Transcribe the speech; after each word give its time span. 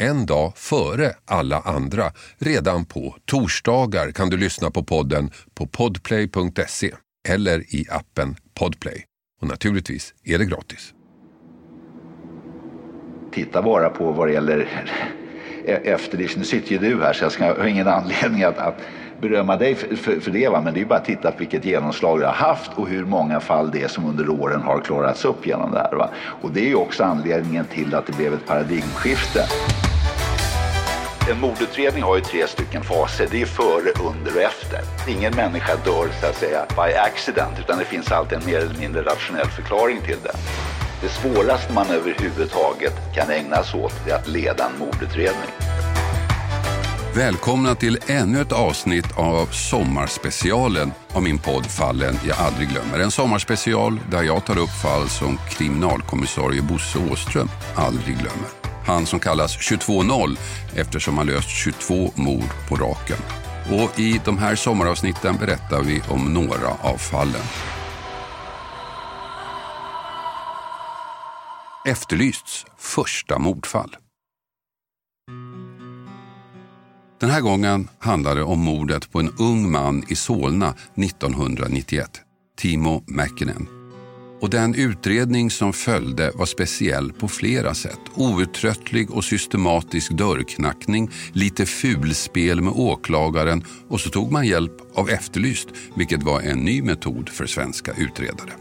en 0.00 0.26
dag 0.26 0.52
före 0.56 1.12
alla 1.24 1.60
andra. 1.60 2.12
Redan 2.38 2.84
på 2.84 3.16
torsdagar 3.24 4.12
kan 4.12 4.30
du 4.30 4.36
lyssna 4.36 4.70
på 4.70 4.84
podden 4.84 5.30
på 5.54 5.66
podplay.se 5.66 6.94
eller 7.28 7.74
i 7.74 7.86
appen 7.90 8.36
Podplay. 8.54 9.04
Och 9.40 9.48
naturligtvis 9.48 10.14
är 10.24 10.38
det 10.38 10.44
gratis. 10.44 10.92
titta 13.36 13.62
bara 13.62 13.90
på 13.90 14.12
vad 14.12 14.28
det 14.28 14.32
gäller 14.32 14.68
e- 15.64 15.80
efterlyst. 15.84 16.36
Nu 16.36 16.44
sitter 16.44 16.72
ju 16.72 16.78
du 16.78 17.02
här 17.02 17.12
så 17.12 17.24
jag 17.24 17.32
ska, 17.32 17.44
har 17.44 17.66
ingen 17.66 17.88
anledning 17.88 18.42
att, 18.42 18.58
att 18.58 18.80
berömma 19.20 19.56
dig 19.56 19.74
för, 19.74 19.96
för, 19.96 20.20
för 20.20 20.30
det. 20.30 20.48
Va? 20.48 20.60
Men 20.60 20.74
det 20.74 20.78
är 20.78 20.82
ju 20.82 20.88
bara 20.88 20.98
att 20.98 21.04
titta 21.04 21.32
på 21.32 21.38
vilket 21.38 21.64
genomslag 21.64 22.20
det 22.20 22.26
har 22.26 22.32
haft 22.32 22.70
och 22.74 22.88
hur 22.88 23.04
många 23.04 23.40
fall 23.40 23.70
det 23.70 23.82
är 23.82 23.88
som 23.88 24.06
under 24.06 24.28
åren 24.28 24.62
har 24.62 24.80
klarats 24.80 25.24
upp 25.24 25.46
genom 25.46 25.72
det 25.72 25.78
här. 25.78 25.92
Va? 25.96 26.10
Och 26.42 26.50
det 26.52 26.60
är 26.60 26.68
ju 26.68 26.74
också 26.74 27.04
anledningen 27.04 27.64
till 27.64 27.94
att 27.94 28.06
det 28.06 28.16
blev 28.16 28.34
ett 28.34 28.46
paradigmskifte. 28.46 29.40
En 31.30 31.40
mordutredning 31.40 32.02
har 32.02 32.16
ju 32.16 32.22
tre 32.22 32.46
stycken 32.46 32.82
faser. 32.84 33.28
Det 33.30 33.42
är 33.42 33.46
före, 33.46 33.90
under 34.08 34.36
och 34.36 34.42
efter. 34.42 34.80
Ingen 35.08 35.36
människa 35.36 35.76
dör 35.76 36.08
så 36.20 36.26
att 36.26 36.36
säga 36.36 36.66
by 36.68 36.94
accident 36.94 37.58
utan 37.58 37.78
det 37.78 37.84
finns 37.84 38.12
alltid 38.12 38.38
en 38.38 38.46
mer 38.46 38.58
eller 38.58 38.78
mindre 38.78 39.02
rationell 39.02 39.46
förklaring 39.46 40.00
till 40.00 40.16
det. 40.22 40.32
Det 41.00 41.08
svåraste 41.08 41.72
man 41.72 41.86
överhuvudtaget 41.90 42.92
kan 43.14 43.30
ägna 43.30 43.62
sig 43.62 43.80
åt 43.80 44.06
är 44.06 44.14
att 44.14 44.28
leda 44.28 44.66
en 44.66 44.78
mordutredning. 44.78 45.50
Välkomna 47.14 47.74
till 47.74 47.98
ännu 48.06 48.40
ett 48.40 48.52
avsnitt 48.52 49.18
av 49.18 49.46
Sommarspecialen 49.46 50.92
av 51.12 51.22
min 51.22 51.38
podd 51.38 51.66
Fallen 51.66 52.18
jag 52.26 52.38
aldrig 52.38 52.68
glömmer. 52.68 52.98
En 52.98 53.10
sommarspecial 53.10 54.00
där 54.10 54.22
jag 54.22 54.44
tar 54.44 54.58
upp 54.58 54.82
fall 54.82 55.08
som 55.08 55.38
kriminalkommissarie 55.50 56.62
Bosse 56.62 56.98
Åström 57.12 57.48
aldrig 57.74 58.18
glömmer. 58.18 58.55
Han 58.86 59.06
som 59.06 59.20
kallas 59.20 59.58
22-0 59.58 60.38
eftersom 60.76 61.18
han 61.18 61.26
löst 61.26 61.48
22 61.48 62.12
mord 62.14 62.50
på 62.68 62.76
raken. 62.76 63.18
Och 63.70 64.00
i 64.00 64.20
de 64.24 64.38
här 64.38 64.56
sommaravsnitten 64.56 65.36
berättar 65.36 65.82
vi 65.82 66.02
om 66.08 66.34
några 66.34 66.68
av 66.68 66.96
fallen. 66.96 67.42
Efterlysts 71.86 72.64
första 72.78 73.38
mordfall. 73.38 73.96
Den 77.20 77.30
här 77.30 77.40
gången 77.40 77.88
handlar 77.98 78.34
det 78.34 78.42
om 78.42 78.60
mordet 78.60 79.12
på 79.12 79.20
en 79.20 79.32
ung 79.38 79.70
man 79.70 80.04
i 80.08 80.14
Solna 80.14 80.74
1991, 80.94 82.10
Timo 82.58 83.04
Mäkinen. 83.06 83.75
Och 84.40 84.50
den 84.50 84.74
utredning 84.74 85.50
som 85.50 85.72
följde 85.72 86.30
var 86.34 86.46
speciell 86.46 87.12
på 87.12 87.28
flera 87.28 87.74
sätt. 87.74 88.00
Outtröttlig 88.14 89.10
och 89.10 89.24
systematisk 89.24 90.12
dörrknackning, 90.12 91.10
lite 91.32 91.66
fulspel 91.66 92.62
med 92.62 92.72
åklagaren 92.76 93.64
och 93.88 94.00
så 94.00 94.10
tog 94.10 94.32
man 94.32 94.46
hjälp 94.46 94.72
av 94.94 95.10
Efterlyst, 95.10 95.68
vilket 95.94 96.22
var 96.22 96.40
en 96.40 96.58
ny 96.58 96.82
metod 96.82 97.28
för 97.28 97.46
svenska 97.46 97.92
utredare. 97.92 98.52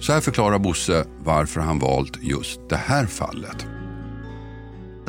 Så 0.00 0.12
här 0.12 0.20
förklarar 0.20 0.58
Bosse 0.58 1.04
varför 1.24 1.60
han 1.60 1.78
valt 1.78 2.18
just 2.22 2.60
det 2.68 2.76
här 2.76 3.06
fallet. 3.06 3.71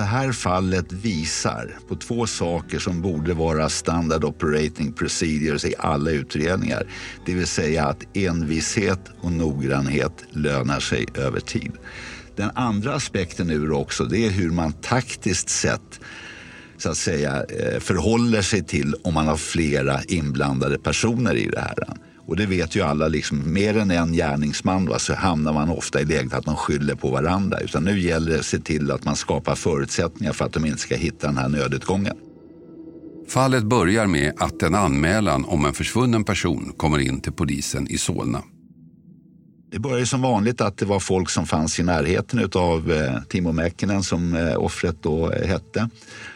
Det 0.04 0.08
här 0.08 0.32
fallet 0.32 0.92
visar 0.92 1.76
på 1.88 1.96
två 1.96 2.28
saker 2.28 2.80
som 2.80 3.02
borde 3.02 3.34
vara 3.34 3.70
standard 3.70 4.24
operating 4.24 4.94
procedures 4.94 5.66
i 5.66 5.74
alla 5.80 6.12
utredningar. 6.12 6.88
Det 7.26 7.34
vill 7.34 7.48
säga 7.48 7.86
att 7.86 8.18
envishet 8.18 9.00
och 9.22 9.32
noggrannhet 9.32 10.26
lönar 10.30 10.80
sig 10.80 11.06
över 11.16 11.40
tid. 11.40 11.72
Den 12.36 12.52
andra 12.56 12.94
aspekten 12.94 13.50
ur 13.50 13.72
också, 13.72 14.06
det 14.06 14.26
är 14.26 14.30
hur 14.30 14.52
man 14.52 14.74
taktiskt 14.74 15.50
sett 15.50 16.00
så 16.78 16.90
att 16.90 16.98
säga 16.98 17.44
eh, 17.44 17.80
förhåller 17.80 18.42
sig 18.42 18.64
till 18.64 18.96
om 19.04 19.14
man 19.14 19.28
har 19.28 19.38
flera 19.38 20.04
inblandade 20.04 20.80
personer 20.80 21.36
i 21.36 21.50
det 21.50 21.62
här. 21.62 21.78
Och 22.34 22.38
det 22.38 22.46
vet 22.46 22.76
ju 22.76 22.82
alla, 22.82 23.08
liksom, 23.08 23.54
mer 23.54 23.78
än 23.78 23.92
en 23.92 24.14
gärningsman 24.14 24.86
va, 24.86 25.00
så 25.00 25.14
hamnar 25.14 25.54
man 25.54 25.70
ofta 25.70 26.02
i 26.02 26.06
läget 26.06 26.34
att 26.34 26.46
de 26.46 26.56
skyller 26.56 26.96
på 26.96 27.10
varandra. 27.10 27.60
Utan 27.60 27.84
nu 27.84 28.00
gäller 28.00 28.32
det 28.32 28.40
att 28.40 28.46
se 28.46 28.60
till 28.60 28.92
att 28.92 29.06
man 29.06 29.16
skapar 29.16 29.56
förutsättningar 29.56 30.34
för 30.34 30.46
att 30.46 30.54
de 30.54 30.66
inte 30.66 30.80
ska 30.80 30.96
hitta 30.96 31.28
den 31.28 31.38
här 31.38 31.50
nödutgången. 31.50 32.18
Fallet 33.28 33.64
börjar 33.64 34.08
med 34.08 34.34
att 34.38 34.64
en 34.64 34.76
anmälan 34.76 35.46
om 35.46 35.66
en 35.66 35.74
försvunnen 35.74 36.24
person 36.24 36.74
kommer 36.78 37.00
in 37.00 37.22
till 37.22 37.32
polisen 37.32 37.88
i 37.88 37.98
Solna. 37.98 38.44
Det 39.72 39.80
började 39.80 40.06
som 40.06 40.22
vanligt 40.22 40.62
att 40.62 40.78
det 40.78 40.86
var 40.86 41.00
folk 41.00 41.30
som 41.30 41.46
fanns 41.46 41.80
i 41.80 41.84
närheten 41.84 42.50
av 42.56 42.92
eh, 42.92 43.24
Timo 43.30 43.52
Mäkinen 43.52 44.04
som 44.04 44.36
eh, 44.36 44.64
offret 44.64 45.04
då 45.04 45.32
eh, 45.32 45.48
hette. 45.48 45.90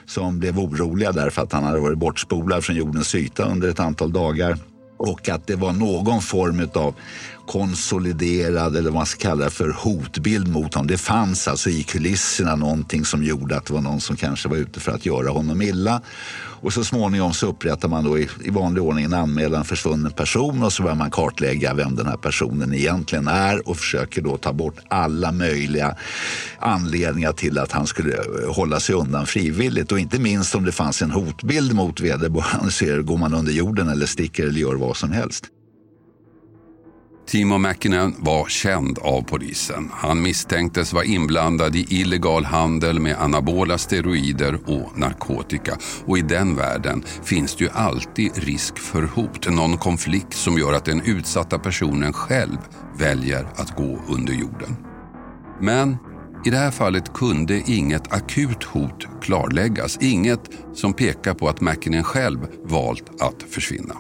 Som 0.06 0.40
blev 0.40 0.60
oroliga 0.60 1.12
därför 1.12 1.42
att 1.42 1.54
han 1.54 1.64
hade 1.64 1.80
varit 1.80 1.98
bortspolad 1.98 2.64
från 2.64 2.76
jordens 2.76 3.16
yta 3.16 3.44
under 3.44 3.70
ett 3.70 3.80
antal 3.80 4.12
dagar. 4.12 4.58
Och 4.98 5.30
att 5.30 5.48
det 5.48 5.56
var 5.56 5.74
någon 5.74 6.22
form 6.22 6.70
av 6.74 6.96
konsoliderad 7.48 8.76
eller 8.76 8.90
vad 8.90 8.94
man 8.94 9.06
ska 9.06 9.30
kalla 9.30 9.46
det 9.46 9.52
för 9.52 9.70
hotbild 9.70 10.48
mot 10.48 10.74
honom. 10.74 10.88
Det 10.88 10.98
fanns 10.98 11.48
alltså 11.48 11.70
i 11.70 11.84
kulisserna 11.84 12.56
någonting 12.56 13.06
som 13.06 13.24
gjorde 13.24 13.58
att 13.58 13.66
det 13.66 13.74
var 13.74 13.82
någon 13.82 14.02
som 14.02 14.16
kanske 14.16 14.50
var 14.50 14.58
ute 14.58 14.80
för 14.80 14.92
att 14.92 15.06
göra 15.06 15.30
honom 15.30 15.62
illa. 15.62 16.02
Och 16.62 16.74
så 16.74 16.84
småningom 16.84 17.34
så 17.34 17.48
upprättar 17.48 17.88
man 17.88 18.04
då 18.04 18.20
i, 18.20 18.30
i 18.44 18.50
vanlig 18.50 18.84
ordning 18.84 19.06
en 19.06 19.14
anmälan 19.14 19.66
försvunnen 19.66 20.12
person 20.12 20.64
och 20.64 20.74
så 20.74 20.84
börjar 20.84 20.96
man 20.96 21.12
kartlägga 21.12 21.74
vem 21.74 21.96
den 21.96 22.06
här 22.06 22.18
personen 22.18 22.74
egentligen 22.74 23.28
är 23.28 23.70
och 23.70 23.78
försöker 23.78 24.22
då 24.22 24.38
ta 24.38 24.54
bort 24.54 24.76
alla 24.88 25.32
möjliga 25.32 25.96
anledningar 26.60 27.34
till 27.34 27.58
att 27.58 27.72
han 27.72 27.88
skulle 27.88 28.14
eh, 28.14 28.56
hålla 28.56 28.80
sig 28.80 28.96
undan 28.96 29.26
frivilligt. 29.26 29.92
Och 29.92 30.00
inte 30.00 30.20
minst 30.20 30.56
om 30.56 30.66
det 30.66 30.72
fanns 30.72 31.02
en 31.02 31.12
hotbild 31.12 31.74
mot 31.74 32.00
vederbörande 32.00 32.72
så 32.72 33.04
går 33.04 33.18
man 33.18 33.34
under 33.34 33.52
jorden 33.52 33.90
eller 33.90 34.06
sticker 34.06 34.44
eller 34.44 34.60
gör 34.60 34.76
vad 34.76 34.98
som 34.98 35.12
helst. 35.12 35.46
Timo 37.28 37.58
Mäkinen 37.58 38.16
var 38.20 38.46
känd 38.46 39.00
av 39.00 39.22
polisen. 39.22 39.90
Han 39.94 40.22
misstänktes 40.22 40.94
vara 40.94 41.06
inblandad 41.06 41.76
i 41.76 41.86
illegal 41.90 42.46
handel 42.46 43.00
med 43.00 43.16
anabola 43.22 43.78
steroider 43.78 44.60
och 44.66 44.98
narkotika. 45.00 45.78
Och 46.06 46.18
i 46.18 46.22
den 46.22 46.56
världen 46.56 47.04
finns 47.24 47.56
det 47.56 47.64
ju 47.64 47.70
alltid 47.74 48.38
risk 48.38 48.80
för 48.80 49.04
hot. 49.04 49.50
Någon 49.50 49.78
konflikt 49.78 50.34
som 50.34 50.58
gör 50.58 50.74
att 50.74 50.86
den 50.86 51.02
utsatta 51.02 51.60
personen 51.60 52.14
själv 52.14 52.58
väljer 52.98 53.48
att 53.56 53.76
gå 53.76 54.00
under 54.10 54.34
jorden. 54.34 54.76
Men 55.62 55.98
i 56.46 56.50
det 56.50 56.58
här 56.58 56.72
fallet 56.72 57.14
kunde 57.14 57.62
inget 57.72 58.14
akut 58.14 58.64
hot 58.64 59.08
klarläggas. 59.22 59.98
Inget 60.02 60.50
som 60.74 60.94
pekar 60.94 61.34
på 61.34 61.50
att 61.50 61.62
Mäkinen 61.62 62.04
själv 62.04 62.40
valt 62.64 63.22
att 63.22 63.44
försvinna. 63.50 63.96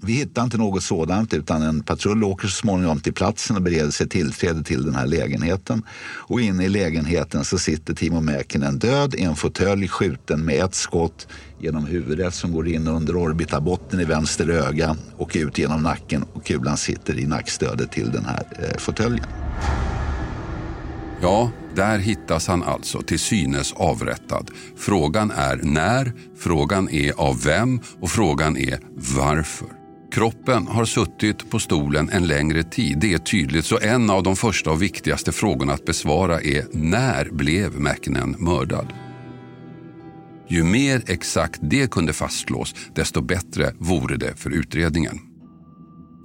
Vi 0.00 0.12
hittar 0.12 0.44
inte 0.44 0.56
något 0.56 0.82
sådant 0.82 1.34
utan 1.34 1.62
en 1.62 1.82
patrull 1.82 2.24
åker 2.24 2.48
så 2.48 2.56
småningom 2.56 3.00
till 3.00 3.12
platsen 3.12 3.56
och 3.56 3.62
bereder 3.62 3.90
sig 3.90 4.08
tillträde 4.08 4.62
till 4.62 4.84
den 4.84 4.94
här 4.94 5.06
lägenheten. 5.06 5.82
Och 6.00 6.40
inne 6.40 6.64
i 6.64 6.68
lägenheten 6.68 7.44
så 7.44 7.58
sitter 7.58 7.94
Timo 7.94 8.20
Mäkinen 8.20 8.78
död 8.78 9.14
i 9.14 9.22
en 9.22 9.36
fåtölj 9.36 9.88
skjuten 9.88 10.44
med 10.44 10.64
ett 10.64 10.74
skott 10.74 11.28
genom 11.58 11.86
huvudet 11.86 12.34
som 12.34 12.52
går 12.52 12.68
in 12.68 12.88
under 12.88 13.16
orbitabotten 13.16 14.00
i 14.00 14.04
vänster 14.04 14.48
öga 14.48 14.96
och 15.16 15.32
ut 15.34 15.58
genom 15.58 15.82
nacken 15.82 16.24
och 16.32 16.46
kulan 16.46 16.76
sitter 16.76 17.18
i 17.18 17.26
nackstödet 17.26 17.92
till 17.92 18.10
den 18.10 18.24
här 18.24 18.42
eh, 18.58 18.78
fåtöljen. 18.78 19.26
Ja, 21.22 21.50
där 21.74 21.98
hittas 21.98 22.48
han 22.48 22.62
alltså 22.62 23.02
till 23.02 23.18
synes 23.18 23.72
avrättad. 23.72 24.50
Frågan 24.76 25.30
är 25.30 25.56
när, 25.62 26.12
frågan 26.38 26.88
är 26.88 27.12
av 27.12 27.42
vem 27.42 27.80
och 28.00 28.10
frågan 28.10 28.56
är 28.56 28.80
varför. 29.16 29.77
Kroppen 30.12 30.66
har 30.66 30.84
suttit 30.84 31.50
på 31.50 31.58
stolen 31.58 32.10
en 32.12 32.26
längre 32.26 32.62
tid, 32.62 32.98
det 33.00 33.12
är 33.12 33.18
tydligt. 33.18 33.64
Så 33.64 33.78
en 33.82 34.10
av 34.10 34.22
de 34.22 34.36
första 34.36 34.70
och 34.70 34.82
viktigaste 34.82 35.32
frågorna 35.32 35.72
att 35.72 35.84
besvara 35.84 36.40
är 36.40 36.64
när 36.72 37.30
blev 37.30 37.80
Mäkinen 37.80 38.36
mördad? 38.38 38.92
Ju 40.48 40.64
mer 40.64 41.02
exakt 41.06 41.60
det 41.62 41.90
kunde 41.90 42.12
fastslås, 42.12 42.74
desto 42.94 43.20
bättre 43.20 43.72
vore 43.78 44.16
det 44.16 44.34
för 44.36 44.50
utredningen. 44.50 45.18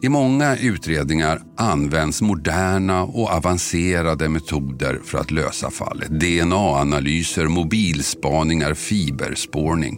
I 0.04 0.10
många 0.10 0.58
utredningar 0.58 1.42
används 1.58 2.22
moderna 2.22 3.04
och 3.04 3.30
avancerade 3.30 4.30
metoder 4.30 5.00
för 5.04 5.18
att 5.18 5.32
lösa 5.32 5.72
fallet. 5.72 6.10
DNA-analyser, 6.10 7.48
mobilspaningar, 7.48 8.74
fiberspårning. 8.74 9.98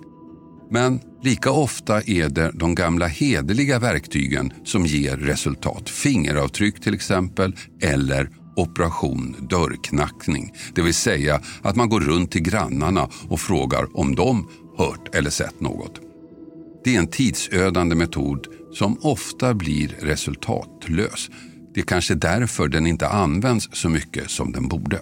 Men 0.71 0.99
lika 1.25 1.51
ofta 1.51 2.01
är 2.01 2.29
det 2.29 2.51
de 2.53 2.75
gamla 2.75 3.07
hederliga 3.07 3.79
verktygen 3.79 4.53
som 4.63 4.85
ger 4.85 5.17
resultat. 5.17 5.89
Fingeravtryck 5.89 6.81
till 6.81 6.93
exempel, 6.93 7.55
eller 7.81 8.29
operation 8.55 9.47
dörrknackning. 9.49 10.53
Det 10.75 10.81
vill 10.81 10.93
säga 10.93 11.41
att 11.61 11.75
man 11.75 11.89
går 11.89 11.99
runt 11.99 12.31
till 12.31 12.41
grannarna 12.41 13.09
och 13.29 13.39
frågar 13.39 13.97
om 13.97 14.15
de 14.15 14.49
hört 14.77 15.15
eller 15.15 15.29
sett 15.29 15.61
något. 15.61 15.99
Det 16.83 16.95
är 16.95 16.99
en 16.99 17.07
tidsödande 17.07 17.95
metod 17.95 18.47
som 18.73 18.97
ofta 19.01 19.53
blir 19.53 19.95
resultatlös. 19.99 21.29
Det 21.73 21.79
är 21.79 21.85
kanske 21.85 22.15
därför 22.15 22.67
den 22.67 22.87
inte 22.87 23.07
används 23.07 23.69
så 23.71 23.89
mycket 23.89 24.29
som 24.29 24.51
den 24.51 24.67
borde. 24.67 24.99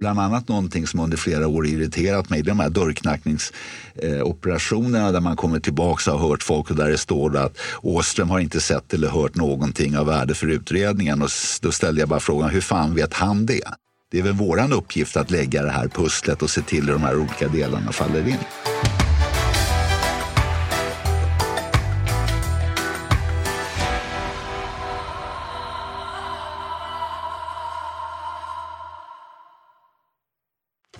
Bland 0.00 0.20
annat 0.20 0.48
någonting 0.48 0.86
som 0.86 1.00
under 1.00 1.16
flera 1.16 1.48
år 1.48 1.66
irriterat 1.66 2.30
mig, 2.30 2.42
de 2.42 2.60
här 2.60 2.70
dörrknackningsoperationerna 2.70 5.12
där 5.12 5.20
man 5.20 5.36
kommer 5.36 5.60
tillbaka 5.60 6.12
och 6.12 6.20
har 6.20 6.28
hört 6.28 6.42
folk 6.42 6.70
och 6.70 6.76
där 6.76 6.90
det 6.90 6.98
står 6.98 7.36
att 7.36 7.58
Åström 7.82 8.30
har 8.30 8.38
inte 8.38 8.60
sett 8.60 8.94
eller 8.94 9.08
hört 9.08 9.34
någonting 9.34 9.98
av 9.98 10.06
värde 10.06 10.34
för 10.34 10.46
utredningen. 10.46 11.22
Och 11.22 11.30
då 11.62 11.72
ställde 11.72 12.00
jag 12.00 12.08
bara 12.08 12.20
frågan, 12.20 12.50
hur 12.50 12.60
fan 12.60 12.94
vet 12.94 13.14
han 13.14 13.46
det? 13.46 13.62
Det 14.10 14.18
är 14.18 14.22
väl 14.22 14.32
våran 14.32 14.72
uppgift 14.72 15.16
att 15.16 15.30
lägga 15.30 15.62
det 15.62 15.70
här 15.70 15.88
pusslet 15.88 16.42
och 16.42 16.50
se 16.50 16.62
till 16.62 16.86
hur 16.86 16.92
de 16.92 17.02
här 17.02 17.16
olika 17.16 17.48
delarna 17.48 17.92
faller 17.92 18.28
in. 18.28 18.38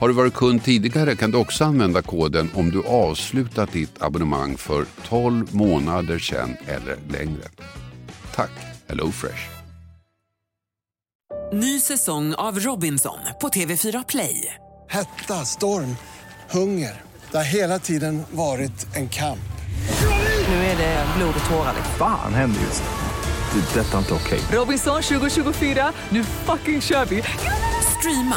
Har 0.00 0.08
du 0.08 0.14
varit 0.14 0.34
kund 0.34 0.64
tidigare 0.64 1.16
kan 1.16 1.30
du 1.30 1.38
också 1.38 1.64
använda 1.64 2.02
koden 2.02 2.50
om 2.54 2.70
du 2.70 2.86
avslutat 2.86 3.72
ditt 3.72 4.02
abonnemang 4.02 4.56
för 4.56 4.84
12 5.08 5.54
månader 5.54 6.18
sedan 6.18 6.56
eller 6.66 6.96
längre. 7.08 7.48
Tack 8.34 8.50
HelloFresh. 8.88 9.50
Ny 11.52 11.80
säsong 11.80 12.34
av 12.34 12.58
Robinson 12.60 13.18
på 13.40 13.48
TV4 13.48 14.04
Play. 14.08 14.54
Hetta, 14.90 15.34
storm, 15.34 15.96
hunger. 16.50 17.02
Det 17.30 17.36
har 17.36 17.44
hela 17.44 17.78
tiden 17.78 18.22
varit 18.30 18.96
en 18.96 19.08
kamp. 19.08 19.38
Nu 20.48 20.54
är 20.54 20.76
det 20.76 21.06
blod 21.16 21.34
och 21.44 21.50
tårar. 21.50 21.74
Fan 21.98 22.34
händer 22.34 22.60
just 22.60 22.82
nu. 22.82 23.60
Det. 23.60 23.80
är 23.80 23.84
Detta 23.84 23.94
är 23.94 23.98
inte 23.98 24.14
okej. 24.14 24.40
Robinson 24.52 25.02
2024, 25.02 25.92
nu 26.10 26.24
fucking 26.24 26.80
kör 26.80 27.04
vi! 27.04 27.22
Streama 27.98 28.36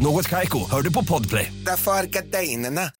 Något 0.00 0.28
Kaiko, 0.28 0.70
hör 0.70 0.82
du 0.82 0.92
på 0.92 1.04
Podplay. 1.04 1.52
Därför 1.66 1.92
är 1.92 2.04
gardinerna. 2.04 2.90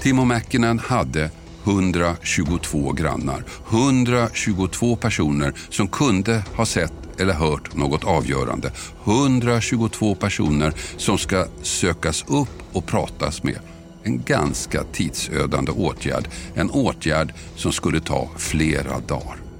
Timo 0.00 0.24
Mäkinen 0.24 0.78
hade 0.78 1.30
122 1.64 2.92
grannar. 2.92 3.44
122 3.70 4.96
personer 4.96 5.52
som 5.70 5.88
kunde 5.88 6.44
ha 6.56 6.66
sett 6.66 6.92
eller 7.18 7.34
hört 7.34 7.76
något 7.76 8.04
avgörande. 8.04 8.72
122 9.04 10.14
personer 10.14 10.72
som 10.96 11.18
ska 11.18 11.46
sökas 11.62 12.24
upp 12.28 12.62
och 12.72 12.86
pratas 12.86 13.42
med. 13.42 13.58
En 14.02 14.22
ganska 14.22 14.84
tidsödande 14.84 15.72
åtgärd. 15.72 16.28
En 16.54 16.70
åtgärd 16.70 17.34
som 17.56 17.72
skulle 17.72 18.00
ta 18.00 18.30
flera 18.38 18.98
dagar. 19.00 19.51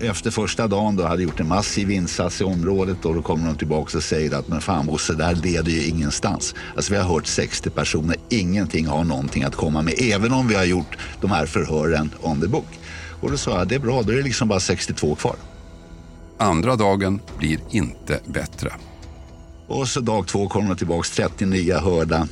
Efter 0.00 0.30
första 0.30 0.68
dagen 0.68 0.96
då 0.96 1.04
hade 1.04 1.22
gjort 1.22 1.40
en 1.40 1.48
massiv 1.48 1.90
insats 1.90 2.40
i 2.40 2.44
området 2.44 3.04
och 3.04 3.14
då 3.14 3.22
kommer 3.22 3.46
de 3.46 3.56
tillbaka 3.56 3.96
och 3.96 4.04
säger 4.04 4.34
att 4.34 4.48
men 4.48 4.60
fan 4.60 4.86
Bosse, 4.86 5.14
det 5.14 5.24
här 5.24 5.34
leder 5.34 5.70
ju 5.70 5.86
ingenstans. 5.86 6.54
Alltså 6.76 6.92
vi 6.92 6.98
har 6.98 7.14
hört 7.14 7.26
60 7.26 7.70
personer, 7.70 8.16
ingenting 8.28 8.86
har 8.86 9.04
någonting 9.04 9.42
att 9.42 9.54
komma 9.54 9.82
med. 9.82 9.94
Även 9.98 10.32
om 10.32 10.48
vi 10.48 10.54
har 10.54 10.64
gjort 10.64 10.98
de 11.20 11.30
här 11.30 11.46
förhören 11.46 12.10
on 12.22 12.40
the 12.40 12.46
book. 12.46 12.78
Och 13.20 13.30
då 13.30 13.36
sa 13.36 13.58
jag, 13.58 13.68
det 13.68 13.74
är 13.74 13.78
bra, 13.78 14.02
då 14.02 14.12
är 14.12 14.16
det 14.16 14.22
liksom 14.22 14.48
bara 14.48 14.60
62 14.60 15.14
kvar. 15.14 15.36
Andra 16.38 16.76
dagen 16.76 17.20
blir 17.38 17.58
inte 17.70 18.20
bättre. 18.26 18.72
Och 19.66 19.88
så 19.88 20.00
dag 20.00 20.26
två 20.26 20.48
kommer 20.48 20.68
de 20.68 20.76
tillbaka, 20.76 21.08
30 21.16 21.46
nya 21.46 21.80
hörda. 21.80 22.28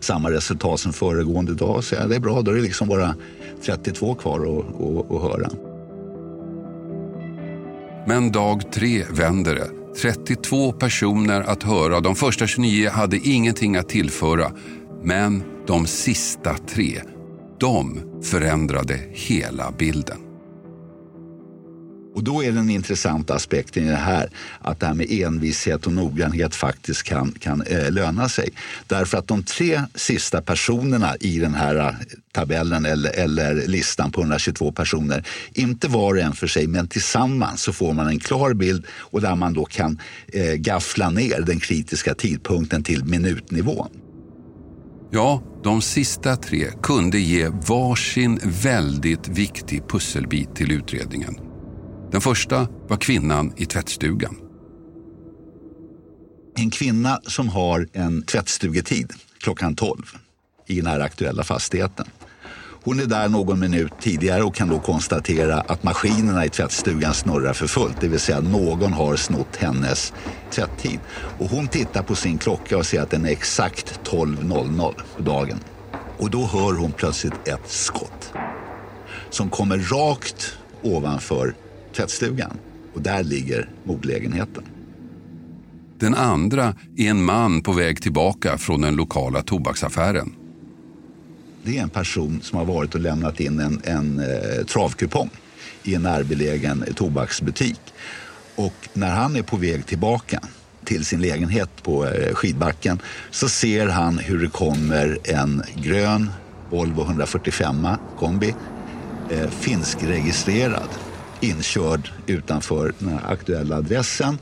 Samma 0.00 0.30
resultat 0.30 0.80
som 0.80 0.92
föregående 0.92 1.54
dag. 1.54 1.84
Så 1.84 1.94
jag, 1.94 2.08
det 2.08 2.16
är 2.16 2.20
bra, 2.20 2.42
då 2.42 2.50
är 2.50 2.54
det 2.54 2.62
liksom 2.62 2.88
bara 2.88 3.14
32 3.64 4.14
kvar 4.14 4.38
att 5.16 5.22
höra. 5.22 5.50
Men 8.06 8.32
dag 8.32 8.72
tre 8.72 9.04
vänder 9.10 9.54
det. 9.54 9.70
32 10.02 10.72
personer 10.72 11.40
att 11.40 11.62
höra. 11.62 12.00
De 12.00 12.14
första 12.14 12.46
29 12.46 12.90
hade 12.90 13.16
ingenting 13.16 13.76
att 13.76 13.88
tillföra. 13.88 14.52
Men 15.02 15.42
de 15.66 15.86
sista 15.86 16.56
tre, 16.74 17.02
de 17.60 18.00
förändrade 18.22 18.98
hela 19.10 19.72
bilden. 19.78 20.31
Och 22.14 22.24
då 22.24 22.44
är 22.44 22.52
den 22.52 22.70
intressanta 22.70 23.34
aspekten 23.34 23.84
i 23.84 23.90
det 23.90 23.96
här 23.96 24.30
att 24.60 24.80
det 24.80 24.86
här 24.86 24.94
med 24.94 25.10
envishet 25.10 25.86
och 25.86 25.92
noggrannhet 25.92 26.54
faktiskt 26.54 27.02
kan, 27.02 27.32
kan 27.32 27.62
eh, 27.62 27.90
löna 27.90 28.28
sig. 28.28 28.48
Därför 28.86 29.18
att 29.18 29.28
de 29.28 29.42
tre 29.42 29.82
sista 29.94 30.42
personerna 30.42 31.16
i 31.20 31.38
den 31.38 31.54
här 31.54 31.76
eh, 31.76 31.94
tabellen 32.32 32.86
eller, 32.86 33.10
eller 33.10 33.54
listan 33.66 34.12
på 34.12 34.20
122 34.20 34.72
personer, 34.72 35.26
inte 35.52 35.88
var 35.88 36.14
och 36.14 36.20
en 36.20 36.32
för 36.32 36.46
sig 36.46 36.66
men 36.66 36.88
tillsammans 36.88 37.62
så 37.62 37.72
får 37.72 37.92
man 37.92 38.06
en 38.06 38.18
klar 38.18 38.54
bild 38.54 38.86
och 38.90 39.20
där 39.20 39.34
man 39.34 39.52
då 39.52 39.64
kan 39.64 39.98
eh, 40.32 40.54
gaffla 40.54 41.10
ner 41.10 41.40
den 41.40 41.60
kritiska 41.60 42.14
tidpunkten 42.14 42.82
till 42.82 43.04
minutnivån. 43.04 43.88
Ja, 45.10 45.42
de 45.64 45.82
sista 45.82 46.36
tre 46.36 46.66
kunde 46.82 47.18
ge 47.18 47.48
varsin 47.48 48.40
väldigt 48.42 49.28
viktig 49.28 49.88
pusselbit 49.88 50.56
till 50.56 50.72
utredningen. 50.72 51.51
Den 52.12 52.20
första 52.20 52.68
var 52.88 52.96
kvinnan 52.96 53.52
i 53.56 53.66
tvättstugan. 53.66 54.36
En 56.56 56.70
kvinna 56.70 57.20
som 57.22 57.48
har 57.48 57.88
en 57.92 58.22
tvättstugetid 58.22 59.12
klockan 59.40 59.74
12 59.74 60.02
i 60.66 60.76
den 60.76 60.86
här 60.86 61.00
aktuella 61.00 61.44
fastigheten. 61.44 62.06
Hon 62.84 63.00
är 63.00 63.06
där 63.06 63.28
någon 63.28 63.60
minut 63.60 63.92
tidigare 64.00 64.42
och 64.42 64.54
kan 64.54 64.68
då 64.68 64.78
konstatera 64.78 65.60
att 65.60 65.82
maskinerna 65.82 66.44
i 66.44 66.48
tvättstugan 66.48 67.14
snurrar 67.14 67.52
för 67.52 67.66
fullt. 67.66 68.00
Det 68.00 68.08
vill 68.08 68.20
säga 68.20 68.40
någon 68.40 68.92
har 68.92 69.16
snott 69.16 69.56
hennes 69.56 70.12
tvätttid. 70.50 71.00
Och 71.38 71.46
hon 71.46 71.68
tittar 71.68 72.02
på 72.02 72.14
sin 72.14 72.38
klocka 72.38 72.78
och 72.78 72.86
ser 72.86 73.02
att 73.02 73.10
den 73.10 73.26
är 73.26 73.30
exakt 73.30 74.00
12.00 74.10 74.94
på 75.16 75.22
dagen. 75.22 75.60
Och 76.18 76.30
då 76.30 76.46
hör 76.46 76.72
hon 76.72 76.92
plötsligt 76.92 77.48
ett 77.48 77.70
skott 77.70 78.32
som 79.30 79.50
kommer 79.50 79.78
rakt 79.78 80.58
ovanför 80.82 81.54
tvättstugan. 81.92 82.58
Och 82.94 83.02
där 83.02 83.24
ligger 83.24 83.68
mordlägenheten. 83.84 84.64
Den 85.98 86.14
andra 86.14 86.74
är 86.96 87.10
en 87.10 87.24
man 87.24 87.62
på 87.62 87.72
väg 87.72 88.02
tillbaka 88.02 88.58
från 88.58 88.80
den 88.80 88.96
lokala 88.96 89.42
tobaksaffären. 89.42 90.34
Det 91.62 91.78
är 91.78 91.82
en 91.82 91.90
person 91.90 92.40
som 92.42 92.58
har 92.58 92.64
varit 92.64 92.94
och 92.94 93.00
lämnat 93.00 93.40
in 93.40 93.60
en, 93.60 93.80
en 93.84 94.18
eh, 94.18 94.66
travkupong 94.66 95.30
i 95.82 95.94
en 95.94 96.02
närbelägen 96.02 96.84
tobaksbutik. 96.94 97.80
Och 98.54 98.88
när 98.92 99.10
han 99.10 99.36
är 99.36 99.42
på 99.42 99.56
väg 99.56 99.86
tillbaka 99.86 100.40
till 100.84 101.04
sin 101.04 101.20
lägenhet 101.20 101.82
på 101.82 102.06
eh, 102.06 102.34
skidbacken 102.34 102.98
så 103.30 103.48
ser 103.48 103.88
han 103.88 104.18
hur 104.18 104.38
det 104.38 104.48
kommer 104.48 105.18
en 105.24 105.62
grön 105.76 106.30
Volvo 106.70 107.02
145 107.02 107.86
kombi, 108.18 108.54
eh, 109.30 109.50
finskregistrerad 109.50 110.88
inkörd 111.42 112.12
utanför 112.26 112.94
den 112.98 113.18
aktuella 113.24 113.76
adressen. 113.76 114.38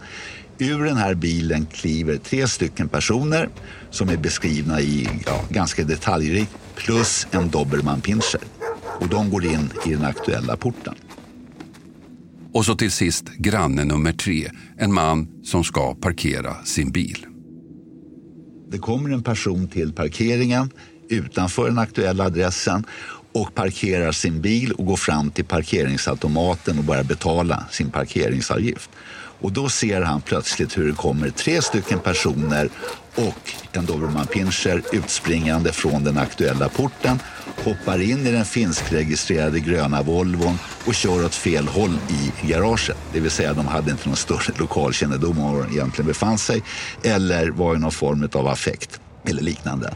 Ur 0.58 0.84
den 0.84 0.96
här 0.96 1.14
bilen 1.14 1.66
kliver 1.66 2.16
tre 2.16 2.48
stycken 2.48 2.88
personer 2.88 3.48
som 3.90 4.08
är 4.08 4.16
beskrivna 4.16 4.80
i 4.80 5.08
ja, 5.26 5.44
ganska 5.50 5.84
detaljrikt 5.84 6.50
plus 6.74 7.26
en 7.30 7.50
dobermannpinscher. 7.50 8.40
Och 9.00 9.08
de 9.08 9.30
går 9.30 9.44
in 9.44 9.70
i 9.86 9.90
den 9.90 10.04
aktuella 10.04 10.56
porten. 10.56 10.94
Och 12.52 12.64
så 12.64 12.74
till 12.74 12.90
sist 12.90 13.24
granne 13.24 13.84
nummer 13.84 14.12
tre, 14.12 14.50
en 14.78 14.94
man 14.94 15.28
som 15.44 15.64
ska 15.64 15.94
parkera 15.94 16.64
sin 16.64 16.92
bil. 16.92 17.26
Det 18.70 18.78
kommer 18.78 19.10
en 19.10 19.22
person 19.22 19.68
till 19.68 19.92
parkeringen 19.92 20.70
utanför 21.08 21.68
den 21.68 21.78
aktuella 21.78 22.24
adressen 22.24 22.84
och 23.32 23.54
parkerar 23.54 24.12
sin 24.12 24.40
bil 24.40 24.72
och 24.72 24.86
går 24.86 24.96
fram 24.96 25.30
till 25.30 25.44
parkeringsautomaten 25.44 26.78
och 26.78 26.84
börjar 26.84 27.04
betala 27.04 27.64
sin 27.70 27.90
parkeringsavgift. 27.90 28.90
Och 29.40 29.52
då 29.52 29.68
ser 29.68 30.02
han 30.02 30.20
plötsligt 30.20 30.78
hur 30.78 30.88
det 30.88 30.94
kommer 30.94 31.30
tre 31.30 31.62
stycken 31.62 31.98
personer 31.98 32.68
och 33.14 33.52
en 33.72 33.86
dobermannpinscher 33.86 34.82
utspringande 34.92 35.72
från 35.72 36.04
den 36.04 36.18
aktuella 36.18 36.68
porten, 36.68 37.18
hoppar 37.64 38.00
in 38.00 38.26
i 38.26 38.32
den 38.32 38.44
finskregistrerade 38.44 39.60
gröna 39.60 40.02
Volvon 40.02 40.58
och 40.86 40.94
kör 40.94 41.24
åt 41.24 41.34
fel 41.34 41.68
håll 41.68 41.98
i 42.08 42.48
garaget. 42.48 42.96
Det 43.12 43.20
vill 43.20 43.30
säga 43.30 43.54
de 43.54 43.66
hade 43.66 43.90
inte 43.90 44.08
någon 44.08 44.16
större 44.16 44.58
lokalkännedom 44.58 45.38
om 45.38 45.54
var 45.54 45.62
de 45.62 45.72
egentligen 45.72 46.06
befann 46.06 46.38
sig 46.38 46.62
eller 47.02 47.50
var 47.50 47.76
i 47.76 47.78
någon 47.78 47.92
form 47.92 48.28
av 48.32 48.46
affekt 48.46 49.00
eller 49.24 49.42
liknande. 49.42 49.94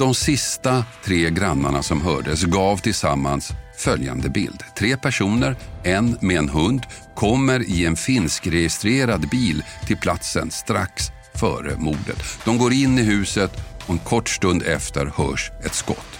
De 0.00 0.14
sista 0.14 0.84
tre 1.04 1.30
grannarna 1.30 1.82
som 1.82 2.02
hördes 2.02 2.44
gav 2.44 2.76
tillsammans 2.76 3.50
följande 3.76 4.28
bild. 4.28 4.62
Tre 4.78 4.96
personer, 4.96 5.56
en 5.84 6.18
med 6.20 6.38
en 6.38 6.48
hund, 6.48 6.86
kommer 7.14 7.62
i 7.70 7.86
en 7.86 7.96
finskregistrerad 7.96 9.28
bil 9.28 9.62
till 9.86 9.96
platsen 9.96 10.50
strax 10.50 11.10
före 11.34 11.76
mordet. 11.76 12.22
De 12.44 12.58
går 12.58 12.72
in 12.72 12.98
i 12.98 13.02
huset 13.02 13.52
och 13.86 13.90
en 13.90 13.98
kort 13.98 14.28
stund 14.28 14.62
efter 14.62 15.12
hörs 15.16 15.50
ett 15.64 15.74
skott. 15.74 16.18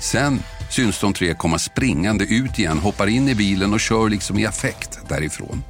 Sen 0.00 0.42
syns 0.70 1.00
de 1.00 1.12
tre 1.12 1.34
komma 1.34 1.58
springande 1.58 2.24
ut 2.24 2.58
igen, 2.58 2.78
hoppar 2.78 3.06
in 3.06 3.28
i 3.28 3.34
bilen 3.34 3.72
och 3.72 3.80
kör 3.80 4.08
liksom 4.08 4.38
i 4.38 4.46
affekt 4.46 4.98
därifrån. 5.08 5.62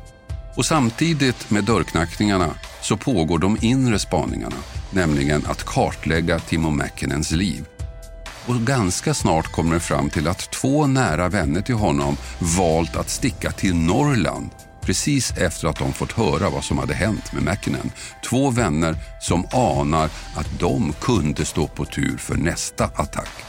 Och 0.57 0.67
samtidigt 0.67 1.50
med 1.50 1.65
dörrknackningarna 1.65 2.55
så 2.83 2.97
pågår 2.97 3.38
de 3.38 3.57
inre 3.61 3.99
spaningarna, 3.99 4.57
nämligen 4.90 5.47
att 5.47 5.64
kartlägga 5.64 6.38
Timo 6.38 6.71
Mäkinens 6.71 7.30
liv. 7.30 7.64
Och 8.47 8.61
ganska 8.61 9.14
snart 9.14 9.52
kommer 9.52 9.75
det 9.75 9.80
fram 9.80 10.11
till 10.11 10.28
att 10.28 10.50
två 10.50 10.87
nära 10.87 11.28
vänner 11.28 11.61
till 11.61 11.75
honom 11.75 12.16
valt 12.38 12.97
att 12.97 13.11
sticka 13.11 13.50
till 13.50 13.75
Norrland 13.75 14.50
precis 14.88 15.30
efter 15.37 15.68
att 15.68 15.78
de 15.78 15.92
fått 15.92 16.12
höra 16.12 16.50
vad 16.50 16.64
som 16.64 16.78
hade 16.78 16.95
hänt 16.95 17.33
med 17.33 17.42
Mäkinen. 17.42 17.90
Två 18.28 18.50
vänner 18.50 18.97
som 19.21 19.47
anar 19.52 20.11
att 20.35 20.59
de 20.59 20.92
kunde 21.00 21.45
stå 21.45 21.66
på 21.66 21.85
tur 21.85 22.16
för 22.16 22.35
nästa 22.35 22.85
attack. 22.85 23.45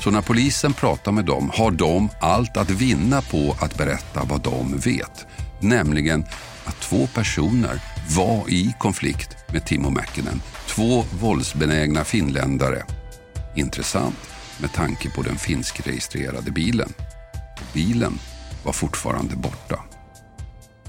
Så 0.00 0.10
när 0.10 0.22
polisen 0.22 0.72
pratar 0.72 1.12
med 1.12 1.24
dem 1.24 1.50
har 1.54 1.70
de 1.70 2.08
allt 2.20 2.56
att 2.56 2.70
vinna 2.70 3.22
på 3.22 3.56
att 3.60 3.78
berätta 3.78 4.24
vad 4.24 4.40
de 4.40 4.78
vet. 4.78 5.26
Nämligen 5.60 6.24
att 6.64 6.80
två 6.80 7.06
personer 7.06 7.80
var 8.16 8.50
i 8.50 8.74
konflikt 8.78 9.36
med 9.52 9.66
Timo 9.66 9.90
Mäkinen. 9.90 10.42
Två 10.66 11.04
våldsbenägna 11.20 12.04
finländare. 12.04 12.82
Intressant 13.56 14.16
med 14.60 14.72
tanke 14.72 15.10
på 15.10 15.22
den 15.22 15.36
finskregistrerade 15.36 16.50
bilen. 16.50 16.92
Bilen 17.72 18.18
var 18.64 18.72
fortfarande 18.72 19.36
borta. 19.36 19.80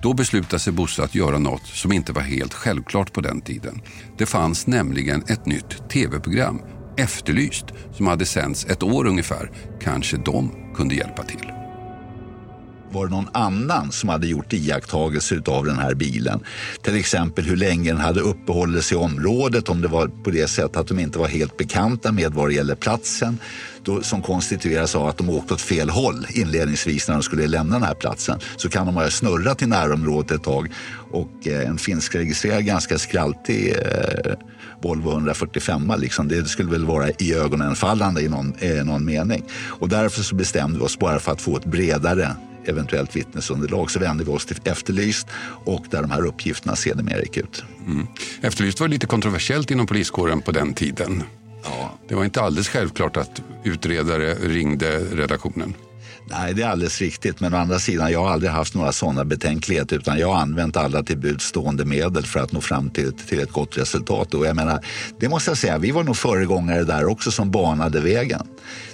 Då 0.02 0.14
beslutade 0.14 0.60
sig 0.60 0.74
Bosse 0.74 1.04
att 1.04 1.16
göra 1.16 1.38
något 1.38 1.66
som 1.66 1.92
inte 1.92 2.14
var 2.14 2.22
helt 2.22 2.54
självklart 2.54 3.14
på 3.14 3.22
den 3.22 3.42
tiden. 3.42 3.82
Det 4.18 4.26
fanns 4.26 4.68
nämligen 4.68 5.24
ett 5.28 5.46
nytt 5.46 5.90
tv-program, 5.90 6.62
Efterlyst, 6.98 7.66
som 7.94 8.08
hade 8.08 8.26
sänts 8.26 8.66
ett 8.66 8.84
år 8.84 9.08
ungefär. 9.08 9.52
Kanske 9.82 10.18
de 10.18 10.52
kunde 10.76 10.96
hjälpa 10.96 11.24
till 11.24 11.65
var 12.92 13.06
det 13.06 13.12
någon 13.12 13.30
annan 13.34 13.92
som 13.92 14.10
hade 14.10 14.28
gjort 14.28 14.54
iakttagelser 14.54 15.42
av 15.46 15.66
den 15.66 15.80
här 15.80 15.94
bilen. 15.94 16.40
Till 16.82 16.96
exempel 16.96 17.46
hur 17.46 17.56
länge 17.56 17.92
den 17.92 18.02
hade 18.02 18.22
uppehållit 18.22 18.86
sig 18.86 18.98
i 18.98 19.02
området, 19.02 19.70
om 19.70 19.82
det 19.82 19.88
var 19.88 20.08
på 20.08 20.32
det 20.32 20.48
sättet 20.48 20.78
att 20.78 20.88
de 20.88 21.00
inte 21.00 21.20
var 21.20 21.28
helt 21.28 21.58
bekanta 21.58 22.12
med 22.12 22.34
vad 22.34 22.50
det 22.50 22.54
gäller 22.54 22.76
platsen 22.76 23.40
då, 23.84 24.02
som 24.02 24.22
konstitueras 24.22 24.96
av 24.96 25.08
att 25.08 25.18
de 25.18 25.30
åkte 25.30 25.54
åt 25.54 25.62
fel 25.62 25.90
håll 25.90 26.28
inledningsvis 26.30 27.08
när 27.08 27.16
de 27.16 27.24
skulle 27.24 27.48
lämna 27.48 27.74
den 27.74 27.88
här 27.88 27.94
platsen. 27.94 28.40
Så 28.58 28.70
kan 28.70 28.86
de 28.86 28.96
ha 28.96 29.10
snurrat 29.10 29.62
i 29.62 29.66
närområdet 29.66 30.32
ett 30.32 30.44
tag 30.44 30.72
och 31.12 31.48
eh, 31.48 31.70
en 31.70 31.78
finskregistrerad 31.78 32.66
ganska 32.66 32.98
skraltig 32.98 33.76
eh, 33.76 34.34
Volvo 34.82 35.12
145 35.12 35.94
liksom, 35.98 36.28
det 36.28 36.46
skulle 36.46 36.72
väl 36.72 36.86
vara 36.86 37.10
i 37.10 37.34
ögonenfallande 37.34 38.22
i 38.22 38.28
någon, 38.28 38.54
eh, 38.60 38.86
någon 38.86 39.06
mening. 39.06 39.44
Och 39.66 39.90
därför 39.90 40.22
så 40.22 40.36
bestämde 40.36 40.80
vi 40.80 40.86
oss 40.86 41.00
bara 41.00 41.20
för 41.20 41.32
att 41.32 41.42
få 41.42 41.58
ett 41.58 41.66
bredare 41.66 42.36
eventuellt 42.70 43.16
vittnesunderlag 43.16 43.92
så 43.92 44.00
vände 44.00 44.24
vi 44.24 44.32
oss 44.32 44.46
till 44.46 44.60
Efterlyst 44.64 45.28
och 45.66 45.86
där 45.90 46.02
de 46.02 46.12
här 46.12 46.26
uppgifterna 46.26 46.76
sedermera 46.76 47.22
gick 47.22 47.38
ut. 47.38 47.64
Mm. 47.86 48.08
Efterlyst 48.42 48.80
var 48.80 48.88
lite 48.88 49.08
kontroversiellt 49.08 49.72
inom 49.72 49.88
poliskåren 49.88 50.42
på 50.42 50.52
den 50.52 50.74
tiden. 50.74 51.24
Ja. 51.64 52.00
Det 52.08 52.16
var 52.16 52.26
inte 52.26 52.42
alldeles 52.42 52.70
självklart 52.70 53.18
att 53.18 53.42
utredare 53.64 54.34
ringde 54.34 55.00
redaktionen. 55.00 55.74
Nej, 56.28 56.54
det 56.54 56.62
är 56.62 56.68
alldeles 56.68 57.02
riktigt. 57.02 57.40
Men 57.40 57.54
å 57.54 57.58
andra 57.58 57.80
sidan, 57.80 58.12
jag 58.12 58.20
har 58.20 58.30
aldrig 58.30 58.52
haft 58.52 58.76
några 58.76 58.92
sådana 58.92 59.26
betänkligheter 59.26 59.96
utan 59.96 60.20
jag 60.20 60.28
har 60.28 60.42
använt 60.42 60.78
alla 60.78 61.04
till 61.04 61.18
budstående 61.18 61.86
medel 61.86 62.26
för 62.26 62.40
att 62.40 62.52
nå 62.52 62.62
fram 62.62 62.90
till, 62.90 63.14
till 63.14 63.40
ett 63.40 63.52
gott 63.52 63.78
resultat. 63.78 64.34
Och 64.34 64.46
jag 64.46 64.56
menar, 64.56 64.86
det 65.20 65.30
måste 65.30 65.52
jag 65.52 65.58
säga, 65.58 65.78
vi 65.78 65.92
var 65.92 66.04
nog 66.04 66.18
föregångare 66.18 66.84
där 66.84 67.06
också 67.06 67.32
som 67.32 67.52
banade 67.52 68.02
vägen. 68.02 68.48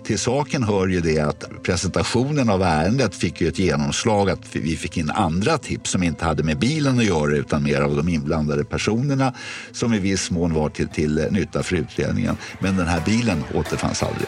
Till 0.03 0.19
saken 0.19 0.63
hör 0.63 0.88
ju 0.88 1.01
det 1.01 1.19
att 1.19 1.63
presentationen 1.63 2.50
av 2.50 2.61
ärendet 2.61 3.15
fick 3.15 3.41
ju 3.41 3.47
ett 3.47 3.59
genomslag 3.59 4.29
att 4.29 4.55
vi 4.55 4.77
fick 4.77 4.97
in 4.97 5.09
andra 5.09 5.57
tips 5.57 5.91
som 5.91 6.03
inte 6.03 6.25
hade 6.25 6.43
med 6.43 6.59
bilen 6.59 7.00
att 7.00 7.05
göra 7.05 7.35
utan 7.35 7.63
mer 7.63 7.81
av 7.81 7.95
de 7.95 8.09
inblandade 8.09 8.63
personerna 8.63 9.33
som 9.71 9.93
i 9.93 10.00
viss 10.00 10.31
mån 10.31 10.53
var 10.53 10.69
till, 10.69 10.88
till 10.88 11.27
nytta 11.31 11.63
för 11.63 11.75
utredningen. 11.75 12.38
Men 12.59 12.77
den 12.77 12.88
här 12.88 13.01
bilen 13.05 13.43
återfanns 13.53 14.03
aldrig. 14.03 14.27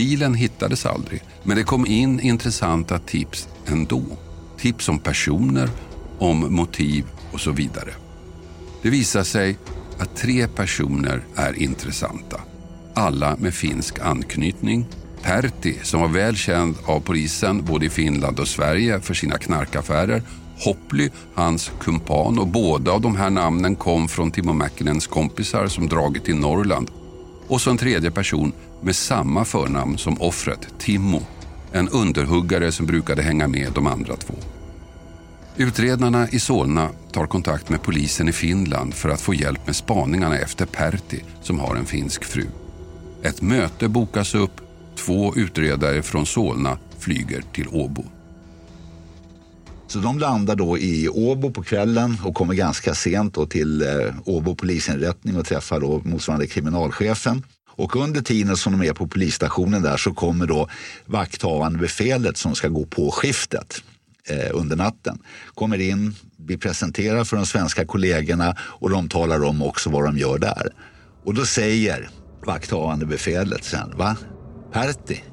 bilen 0.00 0.34
hittades 0.34 0.86
aldrig. 0.86 1.22
Men 1.42 1.56
det 1.56 1.62
kom 1.62 1.86
in 1.86 2.20
intressanta 2.20 2.98
tips 2.98 3.48
ändå. 3.66 4.02
Tips 4.58 4.88
om 4.88 4.98
personer, 4.98 5.70
om 6.18 6.54
motiv 6.54 7.04
och 7.32 7.40
så 7.40 7.50
vidare. 7.50 7.90
Det 8.82 8.90
visar 8.90 9.22
sig 9.22 9.58
att 9.98 10.16
tre 10.16 10.48
personer 10.48 11.22
är 11.36 11.62
intressanta. 11.62 12.40
Alla 12.94 13.36
med 13.36 13.54
finsk 13.54 13.98
anknytning. 13.98 14.86
Pertti, 15.22 15.78
som 15.82 16.00
var 16.00 16.08
väl 16.08 16.36
känd 16.36 16.76
av 16.86 17.00
polisen 17.00 17.64
både 17.64 17.86
i 17.86 17.90
Finland 17.90 18.40
och 18.40 18.48
Sverige 18.48 19.00
för 19.00 19.14
sina 19.14 19.38
knarkaffärer. 19.38 20.22
Hopply, 20.64 21.10
hans 21.34 21.72
kumpan 21.80 22.38
och 22.38 22.48
båda 22.48 22.92
av 22.92 23.00
de 23.00 23.16
här 23.16 23.30
namnen 23.30 23.76
kom 23.76 24.08
från 24.08 24.30
Timo 24.30 24.52
Mäkinens 24.52 25.06
kompisar 25.06 25.66
som 25.66 25.88
dragit 25.88 26.24
till 26.24 26.36
Norrland. 26.36 26.90
Och 27.48 27.60
så 27.60 27.70
en 27.70 27.78
tredje 27.78 28.10
person 28.10 28.52
med 28.82 28.96
samma 28.96 29.44
förnamn 29.44 29.98
som 29.98 30.20
offret, 30.20 30.68
Timmo 30.78 31.22
en 31.72 31.88
underhuggare 31.88 32.72
som 32.72 32.86
brukade 32.86 33.22
hänga 33.22 33.48
med 33.48 33.72
de 33.74 33.86
andra 33.86 34.16
två. 34.16 34.34
Utredarna 35.56 36.28
i 36.28 36.38
Solna 36.38 36.88
tar 37.12 37.26
kontakt 37.26 37.68
med 37.68 37.82
polisen 37.82 38.28
i 38.28 38.32
Finland 38.32 38.94
för 38.94 39.08
att 39.08 39.20
få 39.20 39.34
hjälp 39.34 39.66
med 39.66 39.76
spaningarna 39.76 40.38
efter 40.38 40.66
Pertti 40.66 41.24
som 41.42 41.58
har 41.58 41.76
en 41.76 41.86
finsk 41.86 42.24
fru. 42.24 42.46
Ett 43.22 43.42
möte 43.42 43.88
bokas 43.88 44.34
upp. 44.34 44.60
Två 44.96 45.34
utredare 45.36 46.02
från 46.02 46.26
Solna 46.26 46.78
flyger 46.98 47.42
till 47.52 47.68
Åbo. 47.68 48.04
Så 49.86 49.98
de 49.98 50.18
landar 50.18 50.56
då 50.56 50.78
i 50.78 51.08
Åbo 51.08 51.50
på 51.50 51.62
kvällen 51.62 52.16
och 52.24 52.34
kommer 52.34 52.54
ganska 52.54 52.94
sent 52.94 53.34
då 53.34 53.46
till 53.46 53.82
eh, 53.82 53.88
Åbo 54.24 54.54
polisinrättning 54.54 55.36
och 55.36 55.46
träffar 55.46 55.80
då 55.80 56.00
motsvarande 56.04 56.46
kriminalchefen. 56.46 57.42
Och 57.76 57.96
under 57.96 58.20
tiden 58.20 58.56
som 58.56 58.78
de 58.78 58.88
är 58.88 58.92
på 58.92 59.08
polisstationen 59.08 59.82
där 59.82 59.96
så 59.96 60.14
kommer 60.14 60.46
då 60.46 60.68
vakthavande 61.06 61.78
befälet 61.78 62.36
som 62.36 62.54
ska 62.54 62.68
gå 62.68 62.86
på 62.86 63.10
skiftet 63.10 63.82
eh, 64.28 64.50
under 64.52 64.76
natten. 64.76 65.18
Kommer 65.54 65.80
in, 65.80 66.14
blir 66.36 66.56
presenterad 66.56 67.28
för 67.28 67.36
de 67.36 67.46
svenska 67.46 67.86
kollegorna 67.86 68.56
och 68.60 68.90
de 68.90 69.08
talar 69.08 69.44
om 69.44 69.62
också 69.62 69.90
vad 69.90 70.04
de 70.04 70.18
gör 70.18 70.38
där. 70.38 70.68
Och 71.24 71.34
då 71.34 71.46
säger 71.46 72.08
vakthavande 72.46 73.06
befälet 73.06 73.64
sen, 73.64 73.96
va? 73.96 74.16
Pertti, 74.72 75.24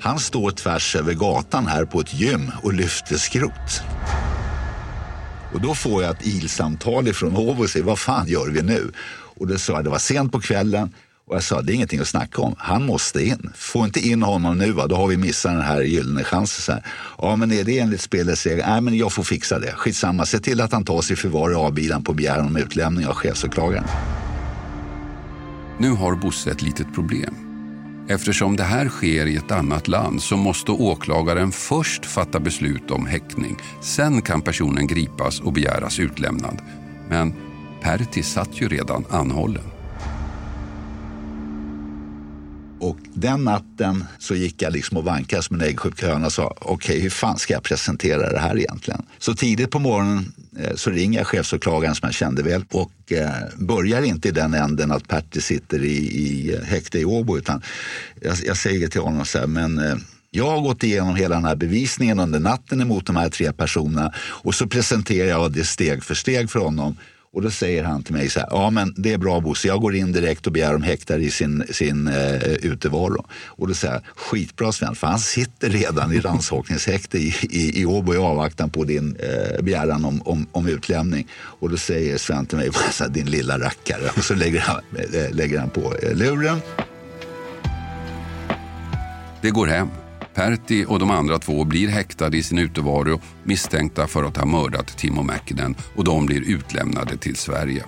han 0.00 0.18
står 0.18 0.50
tvärs 0.50 0.96
över 0.96 1.14
gatan 1.14 1.66
här 1.66 1.84
på 1.84 2.00
ett 2.00 2.14
gym 2.14 2.50
och 2.62 2.74
lyfter 2.74 3.16
skrot. 3.16 3.82
Och 5.52 5.60
då 5.60 5.74
får 5.74 6.02
jag 6.02 6.16
ett 6.16 6.26
ilsamtal 6.26 7.08
ifrån 7.08 7.36
Åbo 7.36 7.62
och 7.62 7.70
säger, 7.70 7.86
vad 7.86 7.98
fan 7.98 8.28
gör 8.28 8.50
vi 8.50 8.62
nu? 8.62 8.92
Och 9.38 9.46
då 9.46 9.58
sa 9.58 9.72
jag, 9.72 9.84
det 9.84 9.90
var 9.90 9.98
sent 9.98 10.32
på 10.32 10.40
kvällen, 10.40 10.94
och 11.28 11.36
jag 11.36 11.42
sa, 11.42 11.62
det 11.62 11.72
är 11.72 11.74
ingenting 11.74 12.00
att 12.00 12.08
snacka 12.08 12.42
om. 12.42 12.54
Han 12.58 12.86
måste 12.86 13.24
in. 13.24 13.50
Få 13.54 13.84
inte 13.84 14.08
in 14.08 14.22
honom 14.22 14.58
nu, 14.58 14.72
va? 14.72 14.86
då 14.86 14.96
har 14.96 15.06
vi 15.06 15.16
missat 15.16 15.52
den 15.52 15.62
här 15.62 15.82
gyllene 15.82 16.24
chansen. 16.24 16.80
Ja, 17.18 17.36
men 17.36 17.52
är 17.52 17.64
det 17.64 17.78
enligt 17.78 18.00
spelets 18.00 18.46
regler? 18.46 18.66
Nej, 18.66 18.80
men 18.80 18.96
jag 18.96 19.12
får 19.12 19.22
fixa 19.22 19.58
det. 19.58 19.72
Skitsamma, 19.72 20.26
se 20.26 20.38
till 20.38 20.60
att 20.60 20.72
han 20.72 20.84
tas 20.84 21.10
i 21.10 21.16
förvar 21.16 21.50
i 21.50 21.54
avbilan 21.54 22.04
på 22.04 22.12
begäran 22.12 22.46
om 22.46 22.56
utlämning 22.56 23.06
av 23.06 23.14
chefsåklagaren. 23.14 23.84
Nu 25.78 25.90
har 25.90 26.14
Bosse 26.14 26.50
ett 26.50 26.62
litet 26.62 26.94
problem. 26.94 27.34
Eftersom 28.08 28.56
det 28.56 28.64
här 28.64 28.88
sker 28.88 29.26
i 29.26 29.36
ett 29.36 29.50
annat 29.50 29.88
land 29.88 30.22
så 30.22 30.36
måste 30.36 30.70
åklagaren 30.70 31.52
först 31.52 32.06
fatta 32.06 32.40
beslut 32.40 32.90
om 32.90 33.06
häktning. 33.06 33.56
Sen 33.82 34.22
kan 34.22 34.42
personen 34.42 34.86
gripas 34.86 35.40
och 35.40 35.52
begäras 35.52 35.98
utlämnad. 35.98 36.62
Men 37.08 37.34
Pertti 37.82 38.22
satt 38.22 38.60
ju 38.60 38.68
redan 38.68 39.04
anhållen. 39.10 39.75
Och 42.78 42.96
den 43.14 43.44
natten 43.44 44.04
så 44.18 44.34
gick 44.34 44.62
jag 44.62 44.72
liksom 44.72 44.96
och 44.96 45.04
vankade 45.04 45.42
som 45.42 45.56
en 45.56 45.62
äggsjuk 45.68 46.02
höna 46.02 46.26
och 46.26 46.32
sa 46.32 46.54
okej, 46.58 46.74
okay, 46.74 46.98
hur 47.00 47.10
fan 47.10 47.38
ska 47.38 47.54
jag 47.54 47.62
presentera 47.62 48.32
det 48.32 48.38
här 48.38 48.58
egentligen? 48.58 49.02
Så 49.18 49.34
tidigt 49.34 49.70
på 49.70 49.78
morgonen 49.78 50.32
eh, 50.58 50.74
så 50.74 50.90
ringer 50.90 51.18
jag 51.18 51.26
chefsåklagaren 51.26 51.94
som 51.94 52.06
jag 52.06 52.14
kände 52.14 52.42
väl 52.42 52.64
och 52.70 53.12
eh, 53.12 53.30
börjar 53.56 54.02
inte 54.02 54.28
i 54.28 54.30
den 54.30 54.54
änden 54.54 54.92
att 54.92 55.08
Pertti 55.08 55.40
sitter 55.40 55.84
i, 55.84 55.96
i 55.96 56.54
eh, 56.54 56.62
häkte 56.62 56.98
i 56.98 57.04
Åbo 57.04 57.38
utan 57.38 57.62
jag, 58.20 58.36
jag 58.46 58.56
säger 58.56 58.88
till 58.88 59.00
honom 59.00 59.24
så 59.24 59.38
här, 59.38 59.46
men 59.46 59.78
eh, 59.78 59.96
jag 60.30 60.50
har 60.50 60.60
gått 60.60 60.82
igenom 60.82 61.16
hela 61.16 61.34
den 61.34 61.44
här 61.44 61.56
bevisningen 61.56 62.20
under 62.20 62.40
natten 62.40 62.80
emot 62.80 63.06
de 63.06 63.16
här 63.16 63.28
tre 63.28 63.52
personerna 63.52 64.12
och 64.18 64.54
så 64.54 64.66
presenterar 64.66 65.28
jag 65.28 65.52
det 65.52 65.64
steg 65.64 66.04
för 66.04 66.14
steg 66.14 66.50
för 66.50 66.60
honom 66.60 66.96
och 67.36 67.42
då 67.42 67.50
säger 67.50 67.84
han 67.84 68.02
till 68.02 68.14
mig 68.14 68.30
så 68.30 68.40
här, 68.40 68.48
ja 68.50 68.70
men 68.70 68.94
det 68.96 69.12
är 69.12 69.18
bra 69.18 69.40
Bosse, 69.40 69.68
jag 69.68 69.80
går 69.80 69.94
in 69.94 70.12
direkt 70.12 70.46
och 70.46 70.52
begär 70.52 70.72
dem 70.72 70.82
häktade 70.82 71.22
i 71.22 71.30
sin, 71.30 71.64
sin 71.70 72.08
eh, 72.08 72.42
utevaro. 72.42 73.26
Och 73.46 73.68
då 73.68 73.74
säger 73.74 73.94
jag, 73.94 74.02
skitbra 74.16 74.72
Sven, 74.72 74.94
för 74.94 75.06
han 75.06 75.18
sitter 75.18 75.70
redan 75.70 76.12
i 76.12 76.20
rannsakningshäkte 76.20 77.18
i, 77.18 77.34
i, 77.42 77.80
i 77.80 77.86
Åbo 77.86 78.14
i 78.14 78.16
avvaktan 78.16 78.70
på 78.70 78.84
din 78.84 79.16
eh, 79.16 79.62
begäran 79.62 80.04
om, 80.04 80.22
om, 80.24 80.46
om 80.52 80.68
utlämning. 80.68 81.28
Och 81.36 81.70
då 81.70 81.76
säger 81.76 82.18
Sven 82.18 82.46
till 82.46 82.58
mig, 82.58 82.70
alltså, 82.86 83.08
din 83.08 83.30
lilla 83.30 83.58
rackare. 83.58 84.10
Och 84.16 84.24
så 84.24 84.34
lägger 84.34 84.60
han, 84.60 84.80
äh, 84.96 85.34
lägger 85.34 85.58
han 85.58 85.70
på 85.70 85.94
eh, 86.02 86.14
luren. 86.14 86.60
Det 89.40 89.50
går 89.50 89.66
hem. 89.66 89.88
Pertti 90.36 90.84
och 90.88 90.98
de 90.98 91.10
andra 91.10 91.38
två 91.38 91.64
blir 91.64 91.88
häktade 91.88 92.36
i 92.36 92.42
sin 92.42 92.58
utevaro 92.58 93.20
misstänkta 93.44 94.06
för 94.06 94.24
att 94.24 94.36
ha 94.36 94.46
mördat 94.46 94.86
Timo 94.86 95.22
Mäkinen 95.22 95.74
och 95.94 96.04
de 96.04 96.26
blir 96.26 96.50
utlämnade 96.50 97.16
till 97.16 97.36
Sverige. 97.36 97.84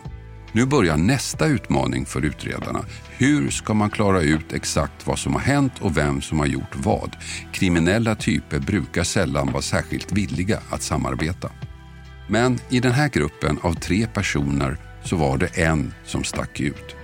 Nu 0.53 0.67
börjar 0.67 0.97
nästa 0.97 1.47
utmaning 1.47 2.07
för 2.07 2.25
utredarna. 2.25 2.85
Hur 3.17 3.51
ska 3.51 3.75
man 3.75 3.91
klara 3.91 4.23
ut 4.23 4.53
exakt 4.53 5.07
vad 5.07 5.19
som 5.19 5.33
har 5.33 5.41
hänt 5.41 5.73
och 5.81 5.97
vem 5.97 6.21
som 6.21 6.39
har 6.39 6.47
gjort 6.47 6.77
vad? 6.77 7.17
Kriminella 7.53 8.15
typer 8.15 8.59
brukar 8.59 9.05
sällan 9.05 9.53
vara 9.53 9.63
särskilt 9.63 10.13
villiga 10.13 10.59
att 10.71 10.83
samarbeta. 10.83 11.51
Men 12.29 12.59
i 12.69 12.81
den 12.81 12.93
här 12.93 13.09
gruppen 13.09 13.59
av 13.63 13.75
tre 13.75 14.07
personer 14.07 14.77
så 15.05 15.17
var 15.17 15.39
det 15.39 15.59
en 15.59 15.95
som 16.05 16.25
stack 16.25 16.61
ut. 16.61 16.97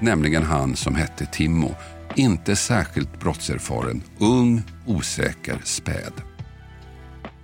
Nämligen 0.00 0.42
han 0.42 0.76
som 0.76 0.94
hette 0.94 1.26
Timmo 1.26 1.74
inte 2.16 2.56
särskilt 2.56 3.20
brottserfaren, 3.20 4.02
ung, 4.18 4.62
osäker, 4.86 5.58
späd. 5.64 6.12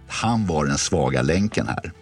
Han 0.09 0.47
var 0.47 0.67
den 0.67 0.79
svaga 0.79 1.23
länken 1.23 1.67
här. 1.67 1.93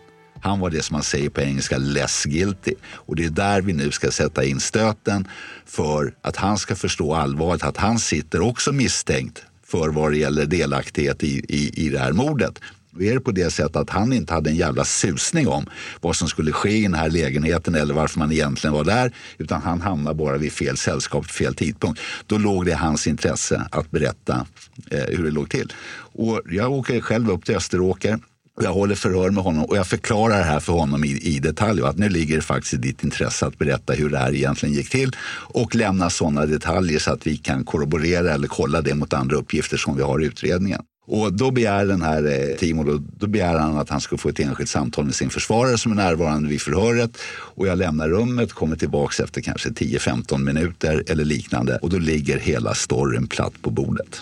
Han 0.40 0.60
var 0.60 0.70
det 0.70 0.82
som 0.82 0.94
man 0.94 1.02
säger 1.02 1.30
på 1.30 1.40
engelska 1.40 1.78
less 1.78 2.24
guilty. 2.24 2.74
Och 2.84 3.16
det 3.16 3.24
är 3.24 3.30
där 3.30 3.62
vi 3.62 3.72
nu 3.72 3.90
ska 3.90 4.10
sätta 4.10 4.44
in 4.44 4.60
stöten 4.60 5.28
för 5.66 6.14
att 6.22 6.36
han 6.36 6.58
ska 6.58 6.74
förstå 6.74 7.14
allvaret, 7.14 7.62
att 7.62 7.76
han 7.76 7.98
sitter 7.98 8.40
också 8.40 8.72
misstänkt 8.72 9.42
för 9.66 9.88
vad 9.88 10.12
det 10.12 10.18
gäller 10.18 10.46
delaktighet 10.46 11.24
i, 11.24 11.44
i, 11.48 11.86
i 11.86 11.88
det 11.88 11.98
här 11.98 12.12
mordet. 12.12 12.60
Då 12.96 13.02
är 13.04 13.14
det 13.14 13.20
på 13.20 13.30
det 13.30 13.50
sättet 13.50 13.76
att 13.76 13.90
han 13.90 14.12
inte 14.12 14.34
hade 14.34 14.50
en 14.50 14.56
jävla 14.56 14.84
susning 14.84 15.48
om 15.48 15.66
vad 16.00 16.16
som 16.16 16.28
skulle 16.28 16.52
ske 16.52 16.70
i 16.70 16.82
den 16.82 16.94
här 16.94 17.10
lägenheten 17.10 17.74
eller 17.74 17.94
varför 17.94 18.18
man 18.18 18.32
egentligen 18.32 18.74
var 18.74 18.84
där. 18.84 19.12
Utan 19.38 19.62
han 19.62 19.80
hamnade 19.80 20.16
bara 20.16 20.36
vid 20.36 20.52
fel 20.52 20.76
sällskap, 20.76 21.26
fel 21.26 21.54
tidpunkt. 21.54 22.00
Då 22.26 22.38
låg 22.38 22.64
det 22.64 22.70
i 22.70 22.74
hans 22.74 23.06
intresse 23.06 23.68
att 23.70 23.90
berätta 23.90 24.46
eh, 24.90 25.04
hur 25.08 25.24
det 25.24 25.30
låg 25.30 25.50
till. 25.50 25.72
Och 25.96 26.40
jag 26.50 26.72
åker 26.72 27.00
själv 27.00 27.30
upp 27.30 27.44
till 27.44 27.56
Österåker. 27.56 28.18
Jag 28.60 28.72
håller 28.72 28.94
förhör 28.94 29.30
med 29.30 29.44
honom 29.44 29.64
och 29.64 29.76
jag 29.76 29.86
förklarar 29.86 30.38
det 30.38 30.44
här 30.44 30.60
för 30.60 30.72
honom 30.72 31.04
i, 31.04 31.08
i 31.08 31.38
detalj. 31.38 31.82
Att 31.82 31.98
nu 31.98 32.08
ligger 32.08 32.36
det 32.36 32.42
faktiskt 32.42 32.74
i 32.74 32.76
ditt 32.76 33.04
intresse 33.04 33.46
att 33.46 33.58
berätta 33.58 33.92
hur 33.92 34.10
det 34.10 34.18
här 34.18 34.34
egentligen 34.34 34.74
gick 34.74 34.90
till 34.90 35.16
och 35.30 35.74
lämna 35.74 36.10
sådana 36.10 36.46
detaljer 36.46 36.98
så 36.98 37.12
att 37.12 37.26
vi 37.26 37.36
kan 37.36 37.64
korroborera 37.64 38.34
eller 38.34 38.48
kolla 38.48 38.80
det 38.80 38.94
mot 38.94 39.12
andra 39.12 39.36
uppgifter 39.36 39.76
som 39.76 39.96
vi 39.96 40.02
har 40.02 40.22
i 40.22 40.26
utredningen. 40.26 40.82
Och 41.08 41.32
då 41.32 41.50
begär 41.50 41.86
den 41.86 42.02
här 42.02 42.50
eh, 42.50 42.56
Timo 42.56 42.84
då, 42.84 43.02
då 43.18 43.26
begär 43.26 43.58
han 43.58 43.78
att 43.78 43.88
han 43.88 44.00
ska 44.00 44.16
få 44.16 44.28
ett 44.28 44.40
enskilt 44.40 44.70
samtal 44.70 45.04
med 45.04 45.14
sin 45.14 45.30
försvarare 45.30 45.78
som 45.78 45.92
är 45.92 45.96
närvarande 45.96 46.48
vid 46.48 46.60
förhöret. 46.60 47.18
Och 47.28 47.66
jag 47.66 47.78
lämnar 47.78 48.08
rummet, 48.08 48.52
kommer 48.52 48.76
tillbaks 48.76 49.20
efter 49.20 49.40
kanske 49.40 49.68
10-15 49.68 50.38
minuter 50.38 51.04
eller 51.06 51.24
liknande 51.24 51.78
och 51.82 51.90
då 51.90 51.98
ligger 51.98 52.38
hela 52.38 52.74
storyn 52.74 53.26
platt 53.26 53.62
på 53.62 53.70
bordet. 53.70 54.20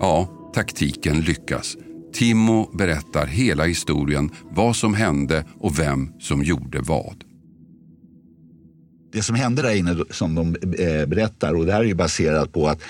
Ja, 0.00 0.28
taktiken 0.54 1.20
lyckas. 1.20 1.76
Timo 2.12 2.70
berättar 2.76 3.26
hela 3.26 3.64
historien, 3.64 4.30
vad 4.50 4.76
som 4.76 4.94
hände 4.94 5.44
och 5.60 5.78
vem 5.78 6.12
som 6.20 6.42
gjorde 6.42 6.80
vad. 6.80 7.24
Det 9.12 9.22
som 9.22 9.34
hände 9.34 9.62
där 9.62 9.74
inne 9.74 9.96
som 10.10 10.34
de 10.34 10.56
eh, 10.78 11.06
berättar 11.06 11.54
och 11.54 11.66
det 11.66 11.72
här 11.72 11.80
är 11.80 11.84
ju 11.84 11.94
baserat 11.94 12.52
på 12.52 12.68
att 12.68 12.82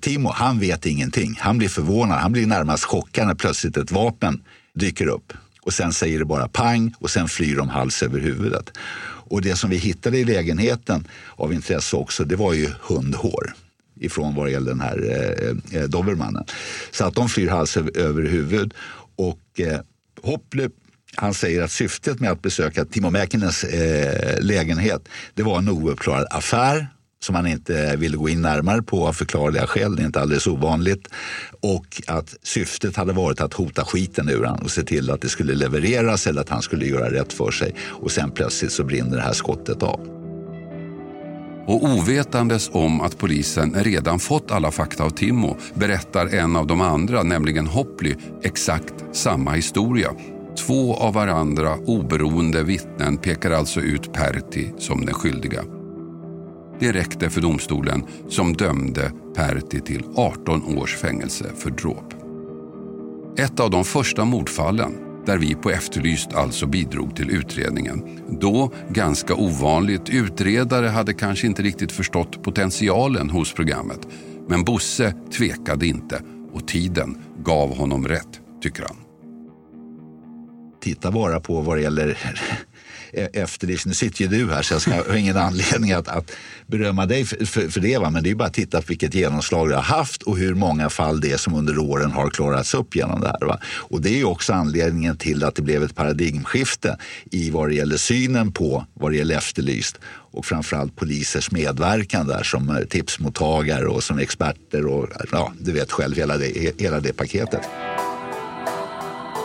Timo, 0.00 0.30
han 0.34 0.60
vet 0.60 0.86
ingenting. 0.86 1.38
Han 1.40 1.58
blir 1.58 1.68
förvånad, 1.68 2.18
han 2.18 2.32
blir 2.32 2.46
närmast 2.46 2.84
chockad 2.84 3.26
när 3.26 3.34
plötsligt 3.34 3.76
ett 3.76 3.90
vapen 3.90 4.42
dyker 4.74 5.06
upp. 5.06 5.32
Och 5.62 5.72
sen 5.72 5.92
säger 5.92 6.18
det 6.18 6.24
bara 6.24 6.48
pang 6.48 6.94
och 6.98 7.10
sen 7.10 7.28
flyr 7.28 7.56
de 7.56 7.68
hals 7.68 8.02
över 8.02 8.20
huvudet. 8.20 8.72
Och 9.28 9.42
det 9.42 9.56
som 9.56 9.70
vi 9.70 9.76
hittade 9.76 10.18
i 10.18 10.24
lägenheten 10.24 11.08
av 11.36 11.52
intresse 11.52 11.96
också, 11.96 12.24
det 12.24 12.36
var 12.36 12.52
ju 12.52 12.70
hundhår 12.80 13.54
ifrån 14.00 14.34
vad 14.34 14.46
det 14.46 14.50
gäller 14.50 14.70
den 14.70 14.80
här 14.80 15.02
eh, 15.72 15.80
eh 15.80 15.88
dobermannen. 15.88 16.44
Så 16.90 17.04
att 17.04 17.14
de 17.14 17.28
flyr 17.28 17.48
hals 17.48 17.76
över 17.76 18.22
huvud. 18.22 18.74
Och 19.16 19.60
eh, 19.60 19.80
Hopply 20.22 20.68
han 21.14 21.34
säger 21.34 21.62
att 21.62 21.72
syftet 21.72 22.20
med 22.20 22.30
att 22.30 22.42
besöka 22.42 22.84
Timo 22.84 23.10
Mäkinens 23.10 23.64
eh, 23.64 24.40
lägenhet 24.40 25.08
det 25.34 25.42
var 25.42 25.58
en 25.58 25.68
ouppklarad 25.68 26.26
affär 26.30 26.88
som 27.22 27.34
han 27.34 27.46
inte 27.46 27.96
ville 27.96 28.16
gå 28.16 28.28
in 28.28 28.42
närmare 28.42 28.82
på 28.82 29.06
av 29.06 29.12
förklarliga 29.12 29.66
skäl. 29.66 29.96
Det 29.96 30.02
är 30.02 30.06
inte 30.06 30.20
alldeles 30.20 30.46
ovanligt. 30.46 31.08
Och 31.60 32.02
att 32.06 32.36
syftet 32.42 32.96
hade 32.96 33.12
varit 33.12 33.40
att 33.40 33.54
hota 33.54 33.84
skiten 33.84 34.28
ur 34.28 34.44
honom 34.44 34.64
och 34.64 34.70
se 34.70 34.82
till 34.82 35.10
att 35.10 35.20
det 35.20 35.28
skulle 35.28 35.54
levereras 35.54 36.26
eller 36.26 36.40
att 36.40 36.48
han 36.48 36.62
skulle 36.62 36.86
göra 36.86 37.10
rätt 37.10 37.32
för 37.32 37.50
sig. 37.50 37.74
Och 37.88 38.10
sen 38.10 38.30
plötsligt 38.30 38.72
så 38.72 38.84
brinner 38.84 39.16
det 39.16 39.22
här 39.22 39.32
skottet 39.32 39.82
av. 39.82 40.16
Och 41.66 41.84
ovetandes 41.84 42.70
om 42.72 43.00
att 43.00 43.18
polisen 43.18 43.74
redan 43.74 44.18
fått 44.18 44.50
alla 44.50 44.70
fakta 44.70 45.04
av 45.04 45.10
Timo 45.10 45.56
berättar 45.74 46.26
en 46.26 46.56
av 46.56 46.66
de 46.66 46.80
andra, 46.80 47.22
nämligen 47.22 47.66
Hopply, 47.66 48.14
exakt 48.42 48.94
samma 49.12 49.52
historia. 49.52 50.10
Två 50.66 50.96
av 50.96 51.14
varandra 51.14 51.76
oberoende 51.86 52.62
vittnen 52.62 53.16
pekar 53.16 53.50
alltså 53.50 53.80
ut 53.80 54.12
Pertti 54.12 54.72
som 54.78 55.06
den 55.06 55.14
skyldiga. 55.14 55.75
Det 56.80 56.92
räckte 56.92 57.30
för 57.30 57.40
domstolen 57.40 58.04
som 58.28 58.52
dömde 58.52 59.12
Pertti 59.34 59.80
till 59.80 60.04
18 60.16 60.78
års 60.78 60.96
fängelse 60.96 61.44
för 61.56 61.70
dråp. 61.70 62.14
Ett 63.38 63.60
av 63.60 63.70
de 63.70 63.84
första 63.84 64.24
mordfallen 64.24 65.06
där 65.26 65.38
vi 65.38 65.54
på 65.54 65.70
Efterlyst 65.70 66.32
alltså 66.32 66.66
bidrog 66.66 67.16
till 67.16 67.30
utredningen. 67.30 68.02
Då 68.40 68.72
ganska 68.90 69.34
ovanligt. 69.34 70.08
Utredare 70.08 70.86
hade 70.86 71.14
kanske 71.14 71.46
inte 71.46 71.62
riktigt 71.62 71.92
förstått 71.92 72.42
potentialen 72.42 73.30
hos 73.30 73.52
programmet. 73.52 74.08
Men 74.48 74.64
Bosse 74.64 75.14
tvekade 75.36 75.86
inte 75.86 76.22
och 76.52 76.68
tiden 76.68 77.18
gav 77.44 77.76
honom 77.76 78.08
rätt, 78.08 78.40
tycker 78.62 78.82
han. 78.82 78.96
Titta 80.80 81.10
bara 81.10 81.40
på 81.40 81.60
vad 81.60 81.76
det 81.76 81.82
gäller 81.82 82.18
E- 83.12 83.28
efter 83.32 83.66
efterlyst. 83.66 83.86
Nu 83.86 83.94
sitter 83.94 84.22
ju 84.24 84.28
du 84.28 84.52
här 84.52 84.62
så 84.62 84.74
jag 84.74 84.82
ska, 84.82 84.94
har 84.94 85.16
ingen 85.16 85.36
anledning 85.36 85.92
att, 85.92 86.08
att 86.08 86.30
berömma 86.66 87.06
dig 87.06 87.24
för, 87.24 87.44
för, 87.44 87.68
för 87.68 87.80
det. 87.80 87.98
Va? 87.98 88.10
Men 88.10 88.22
det 88.22 88.30
är 88.30 88.34
bara 88.34 88.48
att 88.48 88.54
titta 88.54 88.80
på 88.80 88.86
vilket 88.88 89.14
genomslag 89.14 89.68
det 89.68 89.74
har 89.74 89.82
haft 89.82 90.22
och 90.22 90.38
hur 90.38 90.54
många 90.54 90.90
fall 90.90 91.20
det 91.20 91.32
är 91.32 91.36
som 91.36 91.54
under 91.54 91.78
åren 91.78 92.10
har 92.10 92.30
klarats 92.30 92.74
upp 92.74 92.96
genom 92.96 93.20
det 93.20 93.28
här. 93.28 93.46
Va? 93.46 93.58
Och 93.64 94.00
det 94.00 94.08
är 94.08 94.16
ju 94.16 94.24
också 94.24 94.52
anledningen 94.52 95.16
till 95.16 95.44
att 95.44 95.54
det 95.54 95.62
blev 95.62 95.82
ett 95.82 95.94
paradigmskifte 95.94 96.98
i 97.30 97.50
vad 97.50 97.68
det 97.68 97.74
gäller 97.74 97.96
synen 97.96 98.52
på 98.52 98.86
vad 98.94 99.12
det 99.12 99.16
gäller 99.16 99.36
Efterlyst 99.36 99.98
och 100.36 100.46
framförallt 100.46 100.96
polisers 100.96 101.50
medverkan 101.50 102.26
där 102.26 102.42
som 102.42 102.70
eh, 102.70 102.84
tipsmottagare 102.84 103.86
och 103.86 104.02
som 104.02 104.18
experter 104.18 104.86
och 104.86 105.08
ja, 105.32 105.52
du 105.60 105.72
vet 105.72 105.92
själv 105.92 106.16
hela 106.16 106.38
det, 106.38 106.72
hela 106.78 107.00
det 107.00 107.12
paketet. 107.12 107.60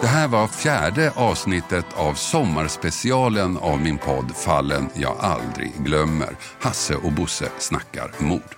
Det 0.02 0.08
här 0.08 0.28
var 0.28 0.48
fjärde 0.48 1.12
avsnittet 1.16 1.86
av 1.96 2.14
sommarspecialen 2.14 3.58
av 3.58 3.82
min 3.82 3.98
podd 3.98 4.36
Fallen 4.36 4.90
jag 4.94 5.18
aldrig 5.20 5.74
glömmer. 5.78 6.36
Hasse 6.62 6.96
och 6.96 7.12
Bosse 7.12 7.50
snackar 7.58 8.12
mord. 8.20 8.56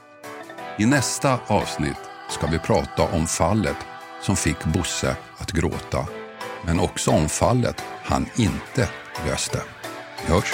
I 0.78 0.86
nästa 0.86 1.40
avsnitt 1.48 1.98
ska 2.30 2.48
vi 2.48 2.60
prata 2.60 3.04
om 3.04 3.28
fallet 3.28 3.78
som 4.22 4.36
fick 4.36 4.66
Bosse 4.66 5.16
att 5.38 5.52
gråta. 5.52 6.08
Men 6.66 6.80
också 6.80 7.12
om 7.12 7.30
fallet 7.30 7.84
han 8.04 8.26
inte 8.36 8.90
löste. 9.28 9.62
Vi 10.26 10.34
hörs! 10.34 10.54